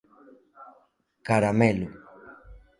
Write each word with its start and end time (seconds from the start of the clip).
Caramelo. 1.27 1.87